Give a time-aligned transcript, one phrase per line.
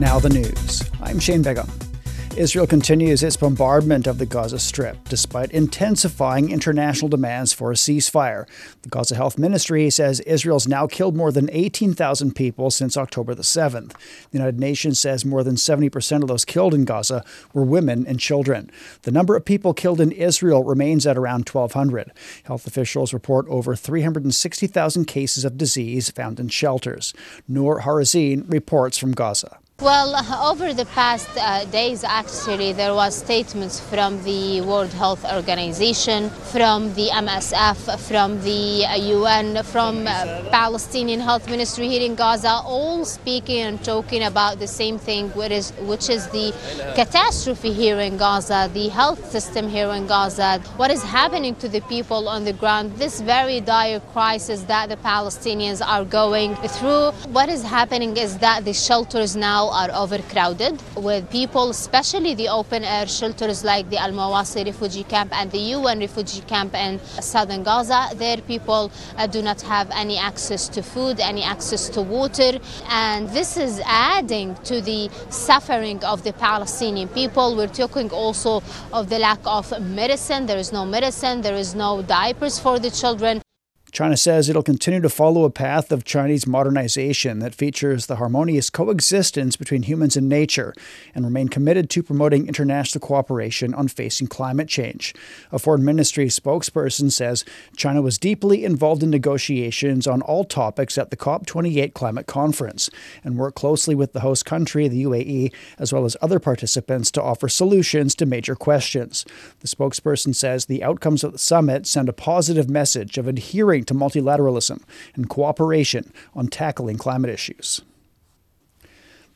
[0.00, 0.88] Now the news.
[1.02, 1.68] I'm Shane Begum.
[2.36, 8.46] Israel continues its bombardment of the Gaza Strip, despite intensifying international demands for a ceasefire.
[8.82, 13.42] The Gaza Health Ministry says Israel's now killed more than 18,000 people since October the
[13.42, 13.88] 7th.
[13.90, 18.20] The United Nations says more than 70% of those killed in Gaza were women and
[18.20, 18.70] children.
[19.02, 22.12] The number of people killed in Israel remains at around 1,200.
[22.44, 27.14] Health officials report over 360,000 cases of disease found in shelters.
[27.48, 29.58] Noor Harazin reports from Gaza.
[29.80, 36.30] Well, over the past uh, days, actually, there was statements from the World Health Organization,
[36.30, 42.60] from the MSF, from the UN, uh, from uh, Palestinian Health Ministry here in Gaza,
[42.64, 46.52] all speaking and talking about the same thing, which is, which is the
[46.96, 51.82] catastrophe here in Gaza, the health system here in Gaza, what is happening to the
[51.82, 57.12] people on the ground, this very dire crisis that the Palestinians are going through.
[57.30, 62.84] What is happening is that the shelters now are overcrowded with people, especially the open
[62.84, 67.62] air shelters like the Al Mawasi refugee camp and the UN refugee camp in southern
[67.62, 68.08] Gaza.
[68.14, 73.28] There, people uh, do not have any access to food, any access to water, and
[73.30, 77.56] this is adding to the suffering of the Palestinian people.
[77.56, 78.62] We're talking also
[78.92, 80.46] of the lack of medicine.
[80.46, 83.42] There is no medicine, there is no diapers for the children.
[83.90, 88.70] China says it'll continue to follow a path of Chinese modernization that features the harmonious
[88.70, 90.74] coexistence between humans and nature
[91.14, 95.14] and remain committed to promoting international cooperation on facing climate change.
[95.50, 97.44] A foreign ministry spokesperson says
[97.76, 102.90] China was deeply involved in negotiations on all topics at the COP28 climate conference
[103.24, 107.22] and worked closely with the host country, the UAE, as well as other participants to
[107.22, 109.24] offer solutions to major questions.
[109.60, 113.94] The spokesperson says the outcomes of the summit send a positive message of adhering to
[113.94, 114.82] multilateralism
[115.14, 117.82] and cooperation on tackling climate issues.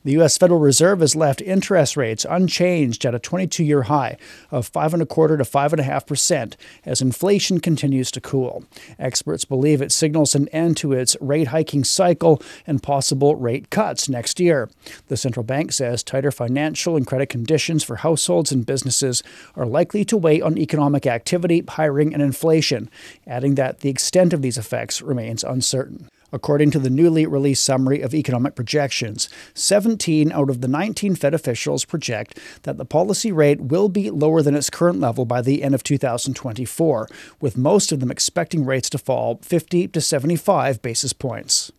[0.05, 0.37] The U.S.
[0.37, 4.17] Federal Reserve has left interest rates unchanged at a 22 year high
[4.51, 8.65] of 5.25 to 5.5 percent as inflation continues to cool.
[8.99, 14.09] Experts believe it signals an end to its rate hiking cycle and possible rate cuts
[14.09, 14.69] next year.
[15.07, 19.23] The central bank says tighter financial and credit conditions for households and businesses
[19.55, 22.89] are likely to weigh on economic activity, hiring, and inflation,
[23.25, 26.09] adding that the extent of these effects remains uncertain.
[26.33, 31.35] According to the newly released summary of economic projections, 17 out of the 19 Fed
[31.35, 35.61] officials project that the policy rate will be lower than its current level by the
[35.61, 37.07] end of 2024,
[37.39, 41.71] with most of them expecting rates to fall 50 to 75 basis points.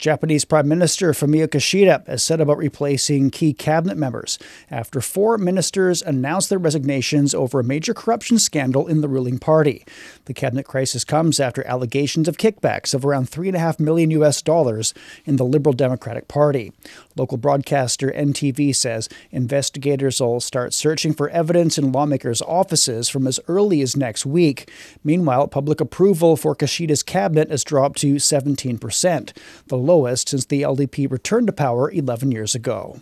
[0.00, 4.38] Japanese Prime Minister Fumio Kishida has said about replacing key cabinet members
[4.70, 9.84] after four ministers announced their resignations over a major corruption scandal in the ruling party.
[10.24, 14.94] The cabinet crisis comes after allegations of kickbacks of around 3.5 million US dollars
[15.26, 16.72] in the Liberal Democratic Party.
[17.14, 23.38] Local broadcaster NTV says investigators will start searching for evidence in lawmakers' offices from as
[23.48, 24.70] early as next week.
[25.04, 29.32] Meanwhile, public approval for Kishida's cabinet has dropped to 17%.
[29.66, 33.00] The lowest since the LDP returned to power 11 years ago.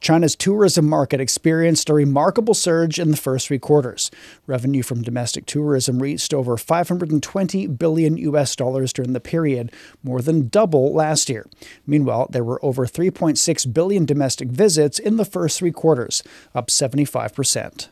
[0.00, 4.10] China's tourism market experienced a remarkable surge in the first three quarters.
[4.48, 10.48] Revenue from domestic tourism reached over 520 billion US dollars during the period, more than
[10.48, 11.46] double last year.
[11.86, 16.24] Meanwhile, there were over 3.6 billion domestic visits in the first three quarters,
[16.56, 17.88] up 75 percent.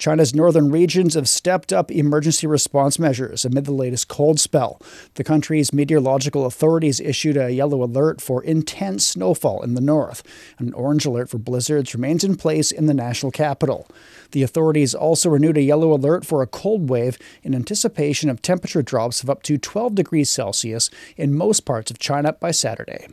[0.00, 4.80] China's northern regions have stepped up emergency response measures amid the latest cold spell.
[5.16, 10.22] The country's meteorological authorities issued a yellow alert for intense snowfall in the north.
[10.58, 13.86] An orange alert for blizzards remains in place in the national capital.
[14.30, 18.80] The authorities also renewed a yellow alert for a cold wave in anticipation of temperature
[18.80, 20.88] drops of up to 12 degrees Celsius
[21.18, 23.06] in most parts of China by Saturday.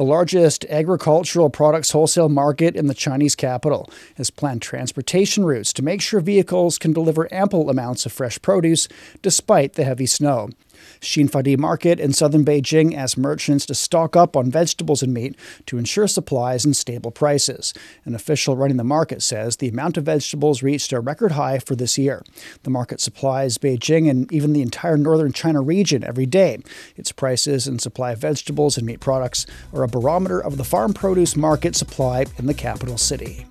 [0.00, 5.82] The largest agricultural products wholesale market in the Chinese capital has planned transportation routes to
[5.82, 8.88] make sure vehicles can deliver ample amounts of fresh produce
[9.20, 10.48] despite the heavy snow.
[11.00, 15.36] Xinfadi Market in southern Beijing asked merchants to stock up on vegetables and meat
[15.66, 17.74] to ensure supplies and stable prices.
[18.04, 21.76] An official running the market says the amount of vegetables reached a record high for
[21.76, 22.22] this year.
[22.62, 26.58] The market supplies Beijing and even the entire northern China region every day.
[26.96, 30.92] Its prices and supply of vegetables and meat products are a barometer of the farm
[30.92, 33.46] produce market supply in the capital city.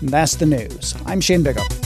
[0.00, 0.94] And that's the news.
[1.06, 1.81] I'm Shane Bigham.